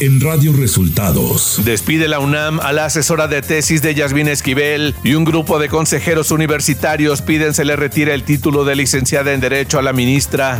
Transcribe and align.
en 0.00 0.20
Radio 0.20 0.52
Resultados. 0.52 1.60
Despide 1.64 2.08
la 2.08 2.18
UNAM 2.18 2.58
a 2.60 2.72
la 2.72 2.86
asesora 2.86 3.28
de 3.28 3.42
tesis 3.42 3.82
de 3.82 3.94
Yasmín 3.94 4.28
Esquivel 4.28 4.94
y 5.04 5.14
un 5.14 5.24
grupo 5.24 5.58
de 5.58 5.68
consejeros 5.68 6.30
universitarios 6.30 7.20
piden 7.22 7.54
se 7.54 7.64
le 7.64 7.76
retire 7.76 8.14
el 8.14 8.24
título 8.24 8.64
de 8.64 8.76
licenciada 8.76 9.32
en 9.32 9.40
Derecho 9.40 9.78
a 9.78 9.82
la 9.82 9.92
ministra 9.92 10.58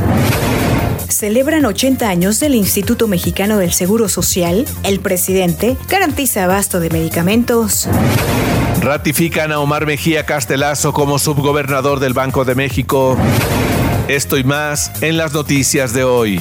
celebran 1.08 1.64
80 1.64 2.08
años 2.08 2.40
del 2.40 2.54
Instituto 2.54 3.08
Mexicano 3.08 3.58
del 3.58 3.72
Seguro 3.72 4.08
Social, 4.08 4.64
el 4.84 5.00
presidente 5.00 5.76
garantiza 5.88 6.44
abasto 6.44 6.80
de 6.80 6.88
medicamentos. 6.88 7.88
Ratifican 8.80 9.52
a 9.52 9.58
Omar 9.58 9.86
Mejía 9.86 10.24
Castelazo 10.24 10.92
como 10.92 11.18
subgobernador 11.18 12.00
del 12.00 12.14
Banco 12.14 12.44
de 12.44 12.54
México. 12.54 13.18
Esto 14.08 14.38
y 14.38 14.44
más 14.44 14.92
en 15.02 15.16
las 15.16 15.32
noticias 15.32 15.92
de 15.92 16.04
hoy. 16.04 16.40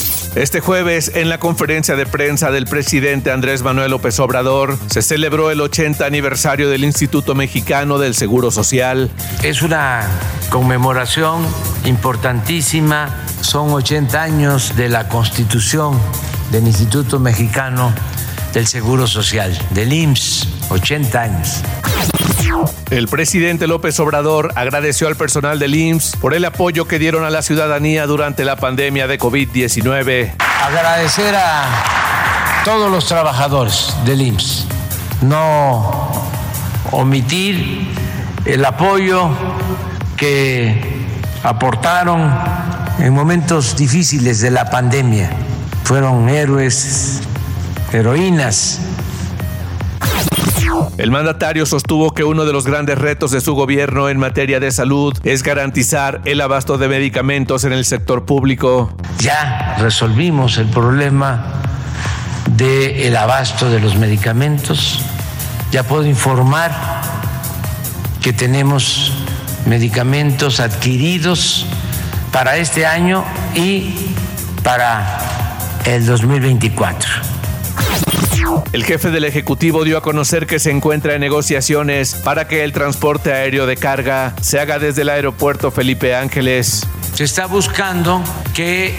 Este 0.35 0.61
jueves, 0.61 1.11
en 1.13 1.27
la 1.27 1.39
conferencia 1.39 1.97
de 1.97 2.05
prensa 2.05 2.51
del 2.51 2.65
presidente 2.65 3.31
Andrés 3.31 3.63
Manuel 3.63 3.91
López 3.91 4.17
Obrador, 4.21 4.77
se 4.89 5.01
celebró 5.01 5.51
el 5.51 5.59
80 5.59 6.05
aniversario 6.05 6.69
del 6.69 6.85
Instituto 6.85 7.35
Mexicano 7.35 7.99
del 7.99 8.15
Seguro 8.15 8.49
Social. 8.49 9.11
Es 9.43 9.61
una 9.61 10.07
conmemoración 10.49 11.45
importantísima, 11.83 13.25
son 13.41 13.71
80 13.73 14.21
años 14.21 14.77
de 14.77 14.87
la 14.87 15.09
constitución 15.09 15.99
del 16.49 16.65
Instituto 16.65 17.19
Mexicano 17.19 17.93
del 18.53 18.67
Seguro 18.67 19.07
Social, 19.07 19.57
del 19.71 19.91
IMSS, 19.91 20.47
80 20.69 21.21
años. 21.21 21.61
El 22.89 23.07
presidente 23.07 23.67
López 23.67 23.99
Obrador 23.99 24.51
agradeció 24.55 25.07
al 25.07 25.15
personal 25.15 25.59
del 25.59 25.75
IMSS 25.75 26.17
por 26.17 26.33
el 26.33 26.45
apoyo 26.45 26.85
que 26.85 26.99
dieron 26.99 27.23
a 27.23 27.29
la 27.29 27.41
ciudadanía 27.41 28.05
durante 28.05 28.43
la 28.43 28.57
pandemia 28.57 29.07
de 29.07 29.17
COVID-19. 29.17 30.33
Agradecer 30.39 31.35
a 31.35 32.63
todos 32.65 32.91
los 32.91 33.05
trabajadores 33.05 33.95
del 34.05 34.21
IMSS. 34.21 34.65
No 35.21 36.11
omitir 36.91 37.87
el 38.45 38.65
apoyo 38.65 39.29
que 40.17 41.05
aportaron 41.43 42.31
en 42.99 43.13
momentos 43.13 43.75
difíciles 43.75 44.41
de 44.41 44.51
la 44.51 44.69
pandemia. 44.69 45.31
Fueron 45.83 46.29
héroes, 46.29 47.21
heroínas 47.93 48.79
el 50.97 51.11
mandatario 51.11 51.65
sostuvo 51.65 52.13
que 52.13 52.23
uno 52.23 52.45
de 52.45 52.53
los 52.53 52.65
grandes 52.65 52.97
retos 52.97 53.31
de 53.31 53.41
su 53.41 53.53
gobierno 53.55 54.09
en 54.09 54.17
materia 54.17 54.59
de 54.59 54.71
salud 54.71 55.17
es 55.23 55.43
garantizar 55.43 56.21
el 56.25 56.41
abasto 56.41 56.77
de 56.77 56.87
medicamentos 56.87 57.63
en 57.63 57.73
el 57.73 57.85
sector 57.85 58.25
público. 58.25 58.91
Ya 59.19 59.77
resolvimos 59.79 60.57
el 60.57 60.67
problema 60.67 61.61
del 62.57 63.15
abasto 63.15 63.69
de 63.69 63.79
los 63.79 63.95
medicamentos. 63.95 64.99
Ya 65.71 65.83
puedo 65.83 66.05
informar 66.05 66.71
que 68.21 68.33
tenemos 68.33 69.13
medicamentos 69.65 70.59
adquiridos 70.59 71.65
para 72.31 72.57
este 72.57 72.85
año 72.85 73.23
y 73.55 73.95
para 74.63 75.19
el 75.85 76.05
2024. 76.05 77.30
El 78.73 78.83
jefe 78.85 79.11
del 79.11 79.25
Ejecutivo 79.25 79.83
dio 79.83 79.97
a 79.97 80.01
conocer 80.01 80.47
que 80.47 80.59
se 80.59 80.71
encuentra 80.71 81.13
en 81.13 81.21
negociaciones 81.21 82.15
para 82.15 82.47
que 82.47 82.63
el 82.63 82.71
transporte 82.71 83.33
aéreo 83.33 83.65
de 83.65 83.77
carga 83.77 84.33
se 84.41 84.59
haga 84.59 84.79
desde 84.79 85.01
el 85.01 85.09
aeropuerto 85.09 85.71
Felipe 85.71 86.15
Ángeles. 86.15 86.87
Se 87.13 87.25
está 87.25 87.47
buscando 87.47 88.23
que 88.53 88.95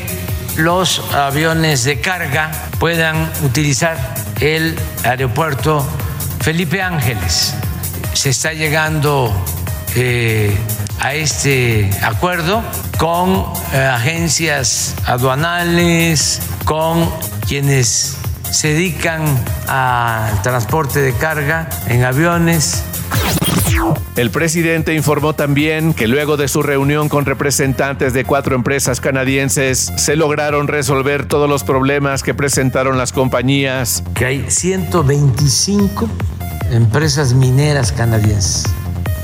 los 0.56 1.00
aviones 1.14 1.84
de 1.84 2.00
carga 2.00 2.50
puedan 2.78 3.30
utilizar 3.44 3.96
el 4.40 4.76
aeropuerto 5.04 5.86
Felipe 6.40 6.82
Ángeles. 6.82 7.54
Se 8.12 8.30
está 8.30 8.52
llegando 8.52 9.32
eh, 9.96 10.54
a 11.00 11.14
este 11.14 11.90
acuerdo 12.02 12.62
con 12.98 13.46
eh, 13.72 13.78
agencias 13.78 14.94
aduanales, 15.06 16.40
con 16.64 17.10
quienes 17.48 18.18
se 18.52 18.68
dedican 18.68 19.22
al 19.66 20.42
transporte 20.42 21.00
de 21.00 21.14
carga 21.14 21.68
en 21.88 22.04
aviones. 22.04 22.84
El 24.14 24.30
presidente 24.30 24.94
informó 24.94 25.34
también 25.34 25.94
que 25.94 26.06
luego 26.06 26.36
de 26.36 26.46
su 26.48 26.62
reunión 26.62 27.08
con 27.08 27.24
representantes 27.24 28.12
de 28.12 28.24
cuatro 28.24 28.54
empresas 28.54 29.00
canadienses, 29.00 29.90
se 29.96 30.16
lograron 30.16 30.68
resolver 30.68 31.26
todos 31.26 31.48
los 31.48 31.64
problemas 31.64 32.22
que 32.22 32.34
presentaron 32.34 32.98
las 32.98 33.12
compañías. 33.12 34.04
Que 34.14 34.26
hay 34.26 34.44
125 34.48 36.08
empresas 36.70 37.32
mineras 37.32 37.90
canadienses 37.90 38.66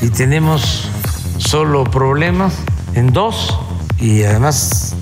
y 0.00 0.08
tenemos 0.08 0.88
solo 1.36 1.84
problemas 1.84 2.54
en 2.94 3.12
dos 3.12 3.58
y 3.98 4.22
además 4.22 4.94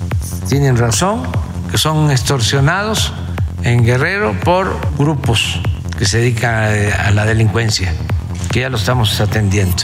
tienen 0.49 0.77
razón, 0.77 1.23
que 1.71 1.77
son 1.77 2.11
extorsionados 2.11 3.13
en 3.63 3.83
Guerrero 3.83 4.35
por 4.43 4.79
grupos 4.97 5.61
que 5.97 6.05
se 6.05 6.19
dedican 6.19 6.53
a 6.53 7.11
la 7.11 7.25
delincuencia, 7.25 7.93
que 8.51 8.61
ya 8.61 8.69
lo 8.69 8.77
estamos 8.77 9.19
atendiendo. 9.19 9.83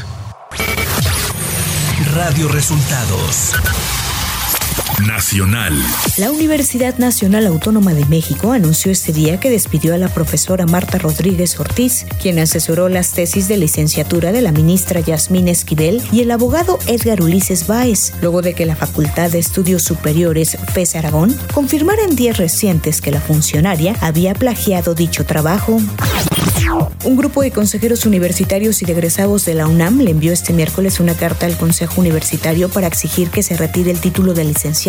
Radio 2.13 2.47
Resultados 2.47 3.55
Nacional. 5.07 5.73
La 6.17 6.31
Universidad 6.31 6.97
Nacional 6.97 7.45
Autónoma 7.47 7.93
de 7.93 8.05
México 8.05 8.51
anunció 8.51 8.91
este 8.91 9.11
día 9.11 9.39
que 9.39 9.49
despidió 9.49 9.93
a 9.93 9.97
la 9.97 10.07
profesora 10.07 10.65
Marta 10.65 10.97
Rodríguez 10.97 11.59
Ortiz, 11.59 12.05
quien 12.21 12.39
asesoró 12.39 12.89
las 12.89 13.11
tesis 13.11 13.47
de 13.47 13.57
licenciatura 13.57 14.31
de 14.31 14.41
la 14.41 14.51
ministra 14.51 14.99
Yasmín 15.01 15.47
Esquivel 15.47 16.01
y 16.11 16.21
el 16.21 16.31
abogado 16.31 16.79
Edgar 16.87 17.21
Ulises 17.21 17.67
Báez, 17.67 18.13
luego 18.21 18.41
de 18.41 18.53
que 18.53 18.65
la 18.65 18.75
Facultad 18.75 19.31
de 19.31 19.39
Estudios 19.39 19.83
Superiores 19.83 20.57
FES 20.73 20.95
Aragón 20.95 21.35
confirmara 21.53 22.03
en 22.03 22.15
días 22.15 22.37
recientes 22.37 23.01
que 23.01 23.11
la 23.11 23.21
funcionaria 23.21 23.95
había 24.01 24.33
plagiado 24.33 24.95
dicho 24.95 25.25
trabajo. 25.25 25.79
Un 27.03 27.17
grupo 27.17 27.41
de 27.41 27.51
consejeros 27.51 28.05
universitarios 28.05 28.81
y 28.81 28.85
de 28.85 28.93
egresados 28.93 29.45
de 29.45 29.53
la 29.53 29.67
UNAM 29.67 29.99
le 29.99 30.11
envió 30.11 30.31
este 30.31 30.53
miércoles 30.53 30.99
una 30.99 31.15
carta 31.15 31.45
al 31.45 31.57
Consejo 31.57 31.99
Universitario 31.99 32.69
para 32.69 32.87
exigir 32.87 33.29
que 33.29 33.43
se 33.43 33.57
retire 33.57 33.91
el 33.91 33.99
título 33.99 34.33
de 34.33 34.43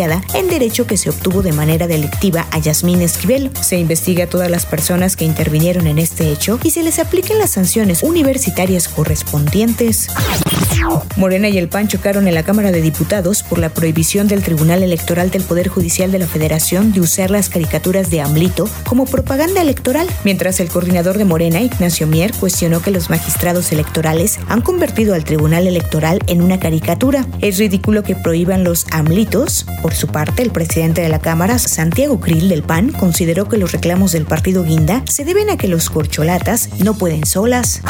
en 0.05 0.49
Derecho 0.49 0.85
que 0.85 0.97
se 0.97 1.09
obtuvo 1.09 1.41
de 1.41 1.51
manera 1.51 1.87
delictiva 1.87 2.45
a 2.51 2.59
Yasmín 2.59 3.01
Esquivel. 3.01 3.49
Se 3.61 3.77
investiga 3.77 4.25
a 4.25 4.27
todas 4.27 4.51
las 4.51 4.65
personas 4.65 5.15
que 5.15 5.25
intervinieron 5.25 5.87
en 5.87 5.97
este 5.97 6.31
hecho 6.31 6.59
y 6.63 6.71
se 6.71 6.83
les 6.83 6.99
apliquen 6.99 7.39
las 7.39 7.51
sanciones 7.51 8.03
universitarias 8.03 8.87
correspondientes. 8.87 10.07
Morena 11.15 11.49
y 11.49 11.57
el 11.57 11.69
PAN 11.69 11.87
chocaron 11.87 12.27
en 12.27 12.35
la 12.35 12.43
Cámara 12.43 12.71
de 12.71 12.81
Diputados 12.81 13.41
por 13.41 13.57
la 13.57 13.69
prohibición 13.69 14.27
del 14.27 14.43
Tribunal 14.43 14.83
Electoral 14.83 15.31
del 15.31 15.43
Poder 15.43 15.67
Judicial 15.67 16.11
de 16.11 16.19
la 16.19 16.27
Federación 16.27 16.91
de 16.91 17.01
usar 17.01 17.31
las 17.31 17.49
caricaturas 17.49 18.11
de 18.11 18.21
AMLITO 18.21 18.69
como 18.87 19.05
propaganda 19.05 19.61
electoral, 19.61 20.07
mientras 20.23 20.59
el 20.59 20.69
coordinador 20.69 21.17
de 21.17 21.25
Morena, 21.25 21.61
Ignacio 21.61 22.05
Mier, 22.05 22.33
cuestionó 22.33 22.81
que 22.81 22.91
los 22.91 23.09
magistrados 23.09 23.71
electorales 23.71 24.39
han 24.47 24.61
convertido 24.61 25.15
al 25.15 25.23
Tribunal 25.23 25.65
Electoral 25.67 26.19
en 26.27 26.41
una 26.41 26.59
caricatura. 26.59 27.25
Es 27.41 27.57
ridículo 27.57 28.03
que 28.03 28.15
prohíban 28.15 28.63
los 28.63 28.85
AMLITOS. 28.91 29.65
Por 29.85 29.93
su 29.93 30.07
parte, 30.07 30.41
el 30.41 30.49
presidente 30.49 31.01
de 31.01 31.09
la 31.09 31.19
Cámara, 31.19 31.59
Santiago 31.59 32.19
Krill 32.19 32.49
del 32.49 32.63
PAN, 32.63 32.91
consideró 32.91 33.47
que 33.47 33.59
los 33.59 33.71
reclamos 33.71 34.13
del 34.13 34.25
partido 34.25 34.63
Guinda 34.63 35.03
se 35.07 35.25
deben 35.25 35.51
a 35.51 35.57
que 35.57 35.67
los 35.67 35.91
corcholatas 35.91 36.69
no 36.83 36.97
pueden 36.97 37.23
solas. 37.27 37.83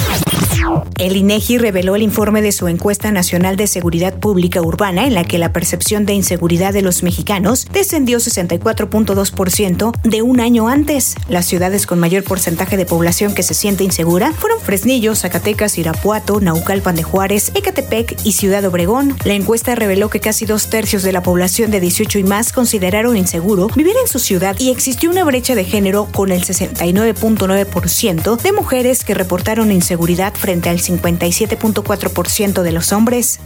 El 0.98 1.16
INEGI 1.16 1.58
reveló 1.58 1.96
el 1.96 2.02
informe 2.02 2.42
de 2.42 2.52
su 2.52 2.68
encuesta 2.68 3.12
nacional 3.12 3.56
de 3.56 3.68
seguridad 3.68 4.18
pública 4.20 4.62
urbana 4.62 5.06
en 5.06 5.14
la 5.14 5.24
que 5.24 5.38
la 5.38 5.54
percepción 5.54 6.06
de 6.06 6.14
inseguridad 6.14 6.74
de 6.74 6.82
los 6.82 7.04
mexicanos 7.04 7.68
descendió 7.72 8.18
64.2% 8.18 9.92
de 10.04 10.22
un 10.22 10.40
año 10.40 10.68
antes. 10.68 11.16
Las 11.30 11.46
ciudades 11.46 11.86
con 11.86 12.00
mayor 12.00 12.24
porcentaje 12.24 12.78
de 12.78 12.86
población 12.86 13.34
que 13.36 13.44
se 13.44 13.54
siente 13.54 13.84
insegura 13.84 14.34
fueron 14.34 14.60
Fresnillo, 14.60 15.16
Zacatecas, 15.16 15.78
Irapuato, 15.78 16.42
Naucalpan 16.42 16.96
de 16.96 17.04
Juárez, 17.04 17.52
Ecatepec 17.54 18.18
y 18.26 18.34
Ciudad 18.34 18.66
Obregón. 18.66 19.16
La 19.24 19.34
encuesta 19.34 19.76
reveló 19.76 20.10
que 20.10 20.20
casi 20.20 20.46
dos 20.46 20.70
tercios 20.70 21.04
de 21.04 21.14
la 21.14 21.24
población 21.24 21.72
de 21.72 21.80
18 21.86 22.18
y 22.18 22.24
más 22.24 22.52
consideraron 22.52 23.16
inseguro 23.16 23.68
vivir 23.76 23.96
en 24.02 24.08
su 24.08 24.18
ciudad 24.18 24.56
y 24.60 24.72
existió 24.72 25.08
una 25.12 25.24
brecha 25.24 25.54
de 25.54 25.66
género 25.66 26.08
con 26.12 26.32
el 26.32 26.44
69.9% 26.44 28.42
de 28.42 28.52
mujeres 28.52 29.04
que 29.04 29.14
reportaron 29.14 29.72
inseguridad 29.72 30.34
frente 30.34 30.70
al 30.70 30.80
57.4% 30.80 32.64
de 32.64 32.72
los 32.72 32.92
hombres. 32.92 33.40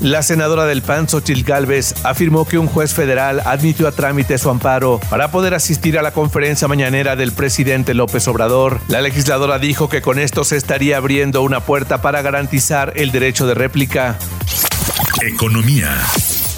La 0.00 0.22
senadora 0.22 0.66
del 0.66 0.82
PAN, 0.82 1.08
Xochitl 1.08 1.42
Gálvez, 1.42 1.96
afirmó 2.04 2.46
que 2.46 2.58
un 2.58 2.68
juez 2.68 2.94
federal 2.94 3.42
admitió 3.44 3.88
a 3.88 3.92
trámite 3.92 4.38
su 4.38 4.48
amparo 4.48 5.00
para 5.10 5.32
poder 5.32 5.54
asistir 5.54 5.98
a 5.98 6.02
la 6.02 6.12
conferencia 6.12 6.68
mañanera 6.68 7.16
del 7.16 7.32
presidente 7.32 7.92
López 7.92 8.28
Obrador. 8.28 8.80
La 8.86 9.00
legisladora 9.00 9.58
dijo 9.58 9.88
que 9.88 10.00
con 10.00 10.20
esto 10.20 10.44
se 10.44 10.56
estaría 10.56 10.98
abriendo 10.98 11.42
una 11.42 11.58
puerta 11.58 12.00
para 12.02 12.22
garantizar 12.22 12.92
el 12.94 13.10
derecho 13.10 13.48
de 13.48 13.54
réplica. 13.54 14.16
Economía. 15.22 15.90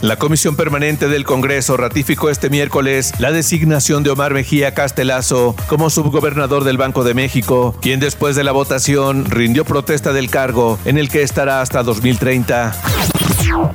La 0.01 0.17
Comisión 0.17 0.55
Permanente 0.55 1.09
del 1.09 1.25
Congreso 1.25 1.77
ratificó 1.77 2.31
este 2.31 2.51
miércoles 2.51 3.13
la 3.19 3.33
designación 3.33 4.05
de 4.05 4.11
Omar 4.11 4.33
Mejía 4.33 4.73
Castelazo 4.73 5.57
como 5.67 5.91
subgobernador 5.91 6.63
del 6.63 6.79
Banco 6.79 7.03
de 7.03 7.15
México, 7.15 7.75
quien 7.81 7.99
después 7.99 8.37
de 8.37 8.45
la 8.45 8.53
votación 8.53 9.25
rindió 9.25 9.65
protesta 9.65 10.13
del 10.13 10.31
cargo 10.31 10.79
en 10.85 10.99
el 10.99 11.09
que 11.09 11.23
estará 11.23 11.61
hasta 11.63 11.83
2030. 11.83 13.18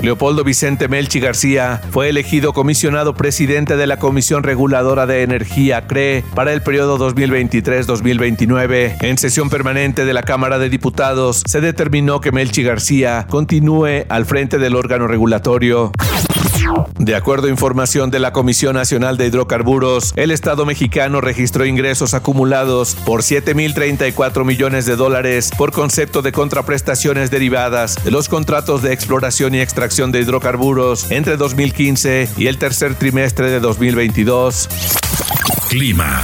Leopoldo 0.01 0.43
Vicente 0.43 0.87
Melchi 0.87 1.19
García 1.19 1.81
fue 1.91 2.09
elegido 2.09 2.53
comisionado 2.53 3.15
presidente 3.15 3.77
de 3.77 3.87
la 3.87 3.97
Comisión 3.97 4.43
Reguladora 4.43 5.05
de 5.05 5.23
Energía 5.23 5.87
CRE 5.87 6.23
para 6.35 6.53
el 6.53 6.61
periodo 6.61 6.97
2023-2029. 6.99 8.97
En 9.01 9.17
sesión 9.17 9.49
permanente 9.49 10.05
de 10.05 10.13
la 10.13 10.23
Cámara 10.23 10.59
de 10.59 10.69
Diputados 10.69 11.43
se 11.45 11.61
determinó 11.61 12.21
que 12.21 12.31
Melchi 12.31 12.63
García 12.63 13.27
continúe 13.29 14.05
al 14.09 14.25
frente 14.25 14.57
del 14.57 14.75
órgano 14.75 15.07
regulatorio. 15.07 15.91
De 16.97 17.15
acuerdo 17.15 17.47
a 17.47 17.49
información 17.49 18.11
de 18.11 18.19
la 18.19 18.31
Comisión 18.31 18.75
Nacional 18.75 19.17
de 19.17 19.27
Hidrocarburos, 19.27 20.13
el 20.15 20.31
Estado 20.31 20.65
mexicano 20.65 21.21
registró 21.21 21.65
ingresos 21.65 22.13
acumulados 22.13 22.95
por 22.95 23.21
7.034 23.21 24.45
millones 24.45 24.85
de 24.85 24.95
dólares 24.95 25.51
por 25.57 25.71
concepto 25.71 26.21
de 26.21 26.31
contraprestaciones 26.31 27.31
derivadas 27.31 28.03
de 28.03 28.11
los 28.11 28.29
contratos 28.29 28.81
de 28.81 28.93
exploración 28.93 29.55
y 29.55 29.61
extracción 29.61 30.11
de 30.11 30.21
hidrocarburos 30.21 31.11
entre 31.11 31.37
2015 31.37 32.29
y 32.37 32.47
el 32.47 32.57
tercer 32.57 32.95
trimestre 32.95 33.49
de 33.49 33.59
2022. 33.59 34.69
Clima. 35.69 36.21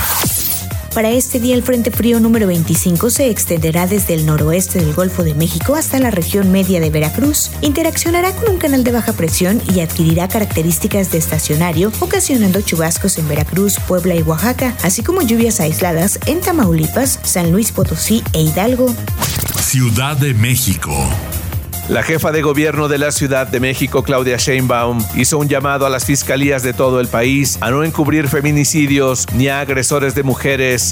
Para 0.93 1.11
este 1.11 1.39
día 1.39 1.55
el 1.55 1.63
Frente 1.63 1.91
Frío 1.91 2.19
número 2.19 2.47
25 2.47 3.09
se 3.09 3.29
extenderá 3.29 3.85
desde 3.85 4.15
el 4.15 4.25
noroeste 4.25 4.79
del 4.79 4.93
Golfo 4.93 5.23
de 5.23 5.35
México 5.35 5.75
hasta 5.75 5.99
la 5.99 6.09
región 6.09 6.51
media 6.51 6.79
de 6.79 6.89
Veracruz, 6.89 7.51
interaccionará 7.61 8.35
con 8.35 8.49
un 8.49 8.57
canal 8.57 8.83
de 8.83 8.91
baja 8.91 9.13
presión 9.13 9.61
y 9.73 9.81
adquirirá 9.81 10.27
características 10.27 11.11
de 11.11 11.19
estacionario, 11.19 11.91
ocasionando 11.99 12.61
chubascos 12.61 13.17
en 13.19 13.27
Veracruz, 13.27 13.77
Puebla 13.87 14.15
y 14.15 14.23
Oaxaca, 14.23 14.75
así 14.81 15.03
como 15.03 15.21
lluvias 15.21 15.59
aisladas 15.59 16.19
en 16.25 16.41
Tamaulipas, 16.41 17.19
San 17.23 17.51
Luis 17.51 17.71
Potosí 17.71 18.23
e 18.33 18.41
Hidalgo. 18.41 18.93
Ciudad 19.61 20.17
de 20.17 20.33
México. 20.33 20.91
La 21.89 22.03
jefa 22.03 22.31
de 22.31 22.43
gobierno 22.43 22.87
de 22.87 22.99
la 22.99 23.11
Ciudad 23.11 23.47
de 23.47 23.59
México, 23.59 24.03
Claudia 24.03 24.37
Sheinbaum, 24.37 25.03
hizo 25.15 25.39
un 25.39 25.49
llamado 25.49 25.87
a 25.87 25.89
las 25.89 26.05
fiscalías 26.05 26.61
de 26.61 26.71
todo 26.71 26.99
el 26.99 27.07
país 27.07 27.57
a 27.61 27.71
no 27.71 27.83
encubrir 27.83 28.27
feminicidios 28.27 29.25
ni 29.33 29.47
a 29.47 29.61
agresores 29.61 30.13
de 30.13 30.21
mujeres. 30.21 30.91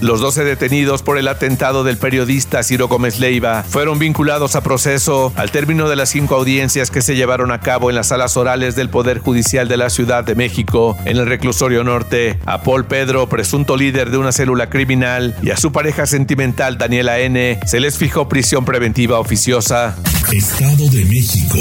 Los 0.00 0.20
12 0.20 0.44
detenidos 0.44 1.02
por 1.02 1.18
el 1.18 1.28
atentado 1.28 1.84
del 1.84 1.96
periodista 1.96 2.62
Ciro 2.62 2.88
Gómez 2.88 3.18
Leiva 3.18 3.62
fueron 3.62 3.98
vinculados 3.98 4.56
a 4.56 4.62
proceso 4.62 5.32
al 5.36 5.50
término 5.50 5.88
de 5.88 5.96
las 5.96 6.10
cinco 6.10 6.34
audiencias 6.34 6.90
que 6.90 7.02
se 7.02 7.16
llevaron 7.16 7.52
a 7.52 7.60
cabo 7.60 7.90
en 7.90 7.96
las 7.96 8.08
salas 8.08 8.36
orales 8.36 8.74
del 8.74 8.90
Poder 8.90 9.18
Judicial 9.18 9.68
de 9.68 9.76
la 9.76 9.90
Ciudad 9.90 10.24
de 10.24 10.34
México 10.34 10.96
en 11.04 11.16
el 11.16 11.26
reclusorio 11.26 11.84
norte. 11.84 12.38
A 12.46 12.62
Paul 12.62 12.84
Pedro, 12.84 13.28
presunto 13.28 13.76
líder 13.76 14.10
de 14.10 14.18
una 14.18 14.32
célula 14.32 14.68
criminal, 14.68 15.36
y 15.42 15.50
a 15.50 15.56
su 15.56 15.72
pareja 15.72 16.06
sentimental 16.06 16.78
Daniela 16.78 17.18
N. 17.20 17.60
se 17.66 17.80
les 17.80 17.96
fijó 17.96 18.28
prisión 18.28 18.64
preventiva 18.64 19.18
oficiosa. 19.18 19.96
Estado 20.32 20.88
de 20.88 21.04
México. 21.04 21.58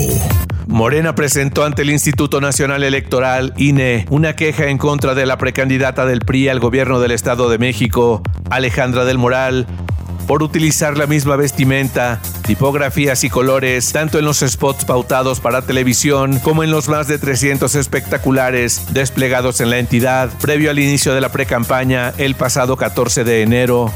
Morena 0.72 1.16
presentó 1.16 1.66
ante 1.66 1.82
el 1.82 1.90
Instituto 1.90 2.40
Nacional 2.40 2.84
Electoral, 2.84 3.54
INE, 3.58 4.06
una 4.10 4.38
queja 4.38 4.68
en 4.68 4.78
contra 4.78 5.14
de 5.14 5.26
la 5.26 5.38
precandidata 5.38 6.06
del 6.06 6.22
PRI 6.22 6.48
al 6.48 6.62
gobierno 6.62 7.02
del 7.02 7.12
Estado 7.12 7.50
de 7.50 7.58
México, 7.58 8.24
Alejandra 8.50 9.04
del 9.04 9.18
Moral, 9.18 9.68
por 10.28 10.44
utilizar 10.44 10.98
la 10.98 11.08
misma 11.08 11.36
vestimenta, 11.36 12.22
tipografías 12.48 13.26
y 13.26 13.30
colores, 13.30 13.92
tanto 13.92 14.18
en 14.18 14.24
los 14.24 14.40
spots 14.40 14.86
pautados 14.86 15.42
para 15.42 15.62
televisión 15.62 16.40
como 16.40 16.64
en 16.64 16.72
los 16.72 16.88
más 16.88 17.06
de 17.10 17.18
300 17.18 17.76
espectaculares 17.76 18.94
desplegados 18.94 19.60
en 19.60 19.72
la 19.72 19.78
entidad 19.78 20.30
previo 20.40 20.72
al 20.72 20.80
inicio 20.80 21.14
de 21.14 21.20
la 21.20 21.34
precampaña 21.34 22.14
el 22.18 22.36
pasado 22.36 22.78
14 22.78 23.26
de 23.26 23.42
enero. 23.42 23.92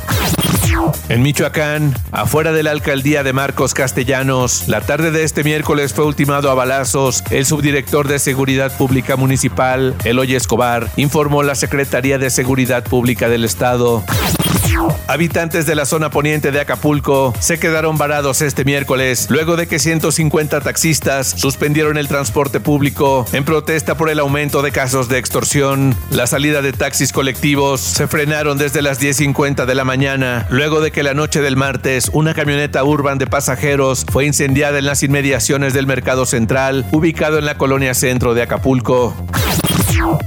En 1.09 1.21
Michoacán, 1.21 1.93
afuera 2.11 2.51
de 2.51 2.63
la 2.63 2.71
alcaldía 2.71 3.23
de 3.23 3.33
Marcos 3.33 3.73
Castellanos, 3.73 4.67
la 4.67 4.81
tarde 4.81 5.11
de 5.11 5.23
este 5.23 5.43
miércoles 5.43 5.93
fue 5.93 6.05
ultimado 6.05 6.49
a 6.49 6.53
balazos 6.53 7.23
el 7.29 7.45
subdirector 7.45 8.07
de 8.07 8.19
Seguridad 8.19 8.75
Pública 8.75 9.15
Municipal, 9.15 9.95
Eloy 10.03 10.35
Escobar, 10.35 10.89
informó 10.95 11.43
la 11.43 11.55
Secretaría 11.55 12.17
de 12.17 12.29
Seguridad 12.29 12.83
Pública 12.83 13.29
del 13.29 13.45
Estado. 13.45 14.03
Habitantes 15.07 15.65
de 15.65 15.75
la 15.75 15.85
zona 15.85 16.09
poniente 16.09 16.51
de 16.51 16.59
Acapulco 16.59 17.33
se 17.39 17.59
quedaron 17.59 17.97
varados 17.97 18.41
este 18.41 18.65
miércoles 18.65 19.27
luego 19.29 19.55
de 19.55 19.67
que 19.67 19.79
150 19.79 20.61
taxistas 20.61 21.27
suspendieron 21.27 21.97
el 21.97 22.07
transporte 22.07 22.59
público 22.59 23.25
en 23.33 23.45
protesta 23.45 23.95
por 23.95 24.09
el 24.09 24.19
aumento 24.19 24.61
de 24.61 24.71
casos 24.71 25.07
de 25.07 25.17
extorsión. 25.17 25.95
La 26.09 26.27
salida 26.27 26.61
de 26.61 26.73
taxis 26.73 27.11
colectivos 27.11 27.81
se 27.81 28.07
frenaron 28.07 28.57
desde 28.57 28.81
las 28.81 29.01
10.50 29.01 29.65
de 29.65 29.75
la 29.75 29.83
mañana 29.83 30.47
luego 30.49 30.81
de 30.81 30.91
que 30.91 31.03
la 31.03 31.13
noche 31.13 31.41
del 31.41 31.55
martes 31.55 32.09
una 32.13 32.33
camioneta 32.33 32.83
urban 32.83 33.17
de 33.17 33.27
pasajeros 33.27 34.05
fue 34.11 34.25
incendiada 34.25 34.79
en 34.79 34.85
las 34.85 35.03
inmediaciones 35.03 35.73
del 35.73 35.87
mercado 35.87 36.25
central 36.25 36.85
ubicado 36.91 37.37
en 37.37 37.45
la 37.45 37.57
colonia 37.57 37.93
centro 37.93 38.33
de 38.33 38.43
Acapulco. 38.43 39.15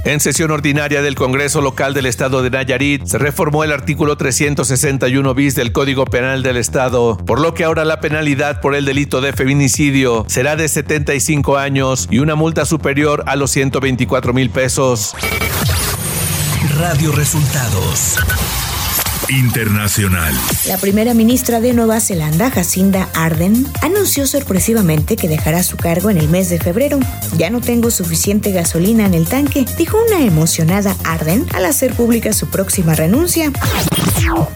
En 0.05 0.19
sesión 0.19 0.51
ordinaria 0.51 1.01
del 1.01 1.15
Congreso 1.15 1.61
Local 1.61 1.93
del 1.93 2.05
Estado 2.05 2.41
de 2.41 2.49
Nayarit 2.49 3.05
se 3.05 3.17
reformó 3.17 3.63
el 3.63 3.71
artículo 3.71 4.17
361 4.17 5.33
bis 5.33 5.55
del 5.55 5.71
Código 5.71 6.05
Penal 6.05 6.43
del 6.43 6.57
Estado, 6.57 7.17
por 7.17 7.39
lo 7.39 7.53
que 7.53 7.63
ahora 7.63 7.85
la 7.85 7.99
penalidad 7.99 8.61
por 8.61 8.75
el 8.75 8.85
delito 8.85 9.21
de 9.21 9.33
feminicidio 9.33 10.25
será 10.27 10.55
de 10.55 10.67
75 10.67 11.57
años 11.57 12.07
y 12.09 12.19
una 12.19 12.35
multa 12.35 12.65
superior 12.65 13.23
a 13.27 13.35
los 13.35 13.51
124 13.51 14.33
mil 14.33 14.49
pesos. 14.49 15.15
Radio 16.77 17.11
Resultados. 17.11 18.17
Internacional. 19.29 20.33
La 20.67 20.77
primera 20.77 21.13
ministra 21.13 21.59
de 21.59 21.73
Nueva 21.73 21.99
Zelanda, 21.99 22.49
Jacinda 22.49 23.09
Arden, 23.13 23.65
anunció 23.81 24.25
sorpresivamente 24.25 25.15
que 25.15 25.27
dejará 25.27 25.63
su 25.63 25.77
cargo 25.77 26.09
en 26.09 26.17
el 26.17 26.29
mes 26.29 26.49
de 26.49 26.59
febrero. 26.59 26.99
Ya 27.37 27.49
no 27.49 27.61
tengo 27.61 27.91
suficiente 27.91 28.51
gasolina 28.51 29.05
en 29.05 29.13
el 29.13 29.27
tanque, 29.27 29.65
dijo 29.77 29.97
una 30.07 30.25
emocionada 30.25 30.95
Arden 31.03 31.45
al 31.53 31.65
hacer 31.65 31.93
pública 31.93 32.33
su 32.33 32.47
próxima 32.49 32.95
renuncia. 32.95 33.51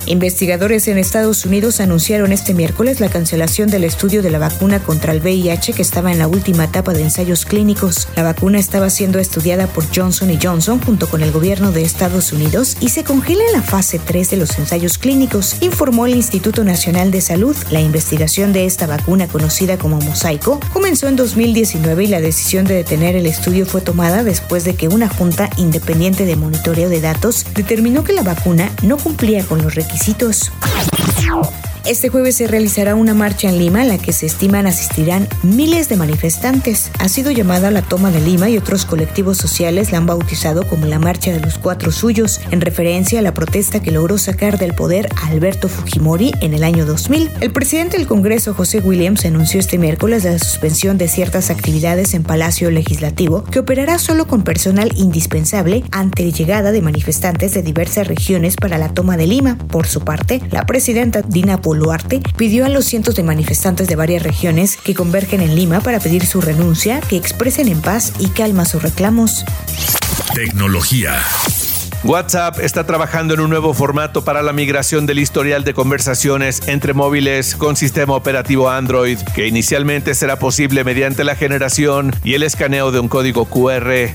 Investigadores 0.05 0.87
en 0.87 0.97
Estados 0.97 1.45
Unidos 1.45 1.79
anunciaron 1.79 2.33
este 2.33 2.53
miércoles 2.53 2.99
la 2.99 3.09
cancelación 3.09 3.69
del 3.69 3.83
estudio 3.83 4.21
de 4.21 4.29
la 4.29 4.39
vacuna 4.39 4.79
contra 4.79 5.13
el 5.13 5.21
VIH 5.21 5.73
que 5.73 5.81
estaba 5.81 6.11
en 6.11 6.19
la 6.19 6.27
última 6.27 6.65
etapa 6.65 6.93
de 6.93 7.03
ensayos 7.03 7.45
clínicos. 7.45 8.09
La 8.15 8.23
vacuna 8.23 8.59
estaba 8.59 8.89
siendo 8.89 9.19
estudiada 9.19 9.67
por 9.67 9.85
Johnson 9.95 10.37
Johnson 10.41 10.81
junto 10.81 11.07
con 11.07 11.23
el 11.23 11.31
gobierno 11.31 11.71
de 11.71 11.83
Estados 11.83 12.33
Unidos 12.33 12.77
y 12.81 12.89
se 12.89 13.03
congela 13.03 13.43
en 13.45 13.53
la 13.53 13.61
fase 13.61 13.99
3 13.99 14.31
de 14.31 14.37
los 14.37 14.57
ensayos 14.59 14.97
clínicos, 14.97 15.57
informó 15.61 16.05
el 16.05 16.15
Instituto 16.15 16.63
Nacional 16.63 17.11
de 17.11 17.21
Salud. 17.21 17.55
La 17.71 17.81
investigación 17.81 18.53
de 18.53 18.65
esta 18.65 18.87
vacuna 18.87 19.27
conocida 19.27 19.77
como 19.77 19.99
Mosaico 19.99 20.59
comenzó 20.71 21.07
en 21.07 21.15
2019 21.15 22.03
y 22.03 22.07
la 22.07 22.21
decisión 22.21 22.65
de 22.65 22.75
detener 22.75 23.15
el 23.15 23.25
estudio 23.25 23.65
fue 23.65 23.81
tomada 23.81 24.23
después 24.23 24.63
de 24.65 24.75
que 24.75 24.87
una 24.87 25.07
junta 25.07 25.49
independiente 25.57 26.25
de 26.25 26.35
monitoreo 26.35 26.89
de 26.89 27.01
datos 27.01 27.45
determinó 27.55 28.03
que 28.03 28.13
la 28.13 28.23
vacuna 28.23 28.69
no 28.81 28.97
cumplía 28.97 29.43
con 29.43 29.62
los 29.63 29.75
requisitos. 29.75 30.51
Este 31.85 32.07
jueves 32.07 32.37
se 32.37 32.47
realizará 32.47 32.95
una 32.95 33.13
marcha 33.13 33.49
en 33.49 33.57
Lima 33.57 33.81
a 33.81 33.83
la 33.83 33.97
que 33.97 34.13
se 34.13 34.25
estiman 34.25 34.67
asistirán 34.67 35.27
miles 35.43 35.89
de 35.89 35.97
manifestantes. 35.97 36.89
Ha 36.97 37.09
sido 37.09 37.29
llamada 37.29 37.71
la 37.71 37.81
toma 37.81 38.09
de 38.09 38.21
Lima 38.21 38.49
y 38.49 38.57
otros 38.57 38.85
colectivos 38.85 39.37
sociales 39.37 39.91
la 39.91 39.97
han 39.97 40.05
bautizado 40.05 40.65
como 40.65 40.85
la 40.85 40.97
Marcha 40.97 41.33
de 41.33 41.41
los 41.41 41.57
Cuatro 41.57 41.91
Suyos, 41.91 42.39
en 42.51 42.61
referencia 42.61 43.19
a 43.19 43.21
la 43.21 43.33
protesta 43.33 43.81
que 43.81 43.91
logró 43.91 44.17
sacar 44.17 44.57
del 44.57 44.73
poder 44.73 45.09
a 45.21 45.27
Alberto 45.27 45.67
Fujimori 45.67 46.31
en 46.39 46.53
el 46.53 46.63
año 46.63 46.85
2000. 46.85 47.29
El 47.41 47.51
presidente 47.51 47.97
del 47.97 48.07
Congreso, 48.07 48.53
José 48.53 48.79
Williams, 48.79 49.25
anunció 49.25 49.59
este 49.59 49.77
miércoles 49.77 50.23
la 50.23 50.39
suspensión 50.39 50.97
de 50.97 51.09
ciertas 51.09 51.49
actividades 51.49 52.13
en 52.13 52.23
Palacio 52.23 52.71
Legislativo 52.71 53.43
que 53.43 53.59
operará 53.59 53.99
solo 53.99 54.25
con 54.25 54.43
personal 54.43 54.89
indispensable 54.95 55.83
ante 55.91 56.31
llegada 56.31 56.71
de 56.71 56.81
manifestantes 56.81 57.53
de 57.53 57.61
diversas 57.61 58.07
regiones 58.07 58.55
para 58.55 58.77
la 58.77 58.93
toma 58.93 59.17
de 59.17 59.27
Lima. 59.27 59.57
Por 59.57 59.85
su 59.85 59.99
parte, 59.99 60.41
la 60.49 60.65
presidenta 60.65 61.21
Dina 61.23 61.59
Boluarte 61.73 62.21
pidió 62.37 62.67
a 62.67 62.69
los 62.69 62.85
cientos 62.85 63.15
de 63.15 63.23
manifestantes 63.23 63.87
de 63.87 63.95
varias 63.95 64.21
regiones 64.21 64.77
que 64.77 64.93
convergen 64.93 65.41
en 65.41 65.55
Lima 65.55 65.79
para 65.79 65.99
pedir 65.99 66.23
su 66.27 66.39
renuncia, 66.39 67.01
que 67.01 67.17
expresen 67.17 67.67
en 67.67 67.81
paz 67.81 68.13
y 68.19 68.27
calma 68.27 68.65
sus 68.65 68.83
reclamos. 68.83 69.43
Tecnología. 70.35 71.15
WhatsApp 72.03 72.59
está 72.59 72.85
trabajando 72.85 73.33
en 73.33 73.39
un 73.39 73.49
nuevo 73.49 73.73
formato 73.73 74.23
para 74.23 74.43
la 74.43 74.53
migración 74.53 75.07
del 75.07 75.17
historial 75.17 75.63
de 75.63 75.73
conversaciones 75.73 76.61
entre 76.67 76.93
móviles 76.93 77.55
con 77.55 77.75
sistema 77.75 78.13
operativo 78.13 78.69
Android, 78.69 79.17
que 79.33 79.47
inicialmente 79.47 80.13
será 80.13 80.37
posible 80.37 80.83
mediante 80.83 81.23
la 81.23 81.35
generación 81.35 82.15
y 82.23 82.35
el 82.35 82.43
escaneo 82.43 82.91
de 82.91 82.99
un 82.99 83.07
código 83.07 83.45
QR. 83.45 84.13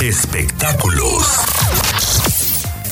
Espectáculos. 0.00 1.44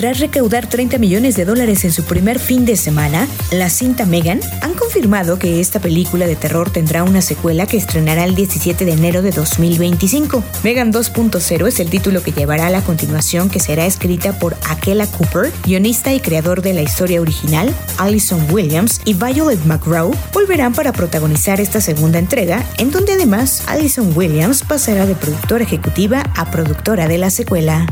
Tras 0.02 0.18
recaudar 0.18 0.68
30 0.68 0.98
millones 0.98 1.36
de 1.36 1.44
dólares 1.44 1.84
en 1.84 1.92
su 1.92 2.02
primer 2.02 2.40
fin 2.40 2.64
de 2.64 2.74
semana, 2.74 3.28
la 3.52 3.70
cinta 3.70 4.04
Megan 4.04 4.40
han 4.60 4.74
confirmado 4.74 5.38
que 5.38 5.60
esta 5.60 5.78
película 5.78 6.26
de 6.26 6.34
terror 6.34 6.70
tendrá 6.70 7.04
una 7.04 7.22
secuela 7.22 7.66
que 7.66 7.76
estrenará 7.76 8.24
el 8.24 8.34
17 8.34 8.84
de 8.84 8.90
enero 8.90 9.22
de 9.22 9.30
2025. 9.30 10.42
Megan 10.64 10.92
2.0 10.92 11.68
es 11.68 11.78
el 11.78 11.88
título 11.88 12.20
que 12.20 12.32
llevará 12.32 12.66
a 12.66 12.70
la 12.70 12.82
continuación 12.82 13.48
que 13.48 13.60
será 13.60 13.86
escrita 13.86 14.36
por 14.40 14.56
Akela 14.68 15.06
Cooper, 15.06 15.52
guionista 15.64 16.12
y 16.12 16.18
creador 16.18 16.62
de 16.62 16.72
la 16.72 16.82
historia 16.82 17.20
original, 17.20 17.72
Alison 17.96 18.44
Williams 18.50 19.00
y 19.04 19.14
Violet 19.14 19.64
McGraw 19.66 20.10
volverán 20.32 20.72
para 20.72 20.90
protagonizar 20.90 21.60
esta 21.60 21.80
segunda 21.80 22.18
entrega, 22.18 22.66
en 22.78 22.90
donde 22.90 23.12
además 23.12 23.62
Alison 23.68 24.12
Williams 24.16 24.64
pasará 24.64 25.06
de 25.06 25.14
productora 25.14 25.62
ejecutiva 25.62 26.24
a 26.34 26.50
productora 26.50 27.06
de 27.06 27.18
la 27.18 27.30
secuela. 27.30 27.86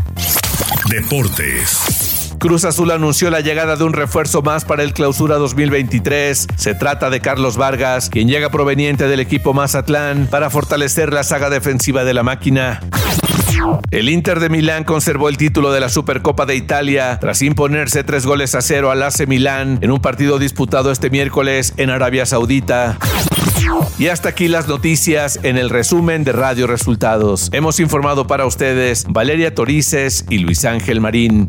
Deportes. 0.89 2.35
Cruz 2.39 2.65
Azul 2.65 2.91
anunció 2.91 3.31
la 3.31 3.41
llegada 3.41 3.77
de 3.77 3.85
un 3.85 3.93
refuerzo 3.93 4.41
más 4.41 4.65
para 4.65 4.83
el 4.83 4.95
Clausura 4.95 5.37
2023. 5.37 6.47
Se 6.57 6.75
trata 6.75 7.11
de 7.11 7.21
Carlos 7.21 7.57
Vargas, 7.57 8.09
quien 8.09 8.29
llega 8.29 8.51
proveniente 8.51 9.07
del 9.07 9.21
equipo 9.21 9.53
Mazatlán 9.53 10.27
para 10.31 10.49
fortalecer 10.49 11.13
la 11.13 11.23
saga 11.23 11.51
defensiva 11.51 12.05
de 12.05 12.15
la 12.15 12.23
máquina. 12.23 12.81
El 13.91 14.09
Inter 14.09 14.41
de 14.41 14.49
Milán 14.49 14.85
conservó 14.85 15.29
el 15.29 15.37
título 15.37 15.73
de 15.73 15.81
la 15.81 15.89
Supercopa 15.89 16.47
de 16.47 16.57
Italia 16.57 17.19
tras 17.21 17.43
imponerse 17.43 18.05
tres 18.05 18.27
goles 18.27 18.55
a 18.55 18.63
cero 18.63 18.91
al 18.91 19.03
AC 19.03 19.27
Milán 19.27 19.79
en 19.81 19.91
un 19.91 20.01
partido 20.01 20.39
disputado 20.39 20.91
este 20.91 21.11
miércoles 21.11 21.75
en 21.77 21.91
Arabia 21.91 22.27
Saudita. 22.27 22.99
Y 23.99 24.09
hasta 24.09 24.31
aquí 24.31 24.49
las 24.49 24.69
noticias 24.69 25.39
en 25.43 25.59
el 25.59 25.71
resumen 25.71 26.25
de 26.25 26.33
Radio 26.33 26.67
Resultados. 26.67 27.51
Hemos 27.53 27.81
informado 27.81 28.27
para 28.27 28.47
ustedes 28.47 29.05
Valeria 29.09 29.55
Torices 29.55 30.25
y 30.31 30.39
Luis 30.39 30.65
Ángel 30.65 31.01
Marín. 31.01 31.49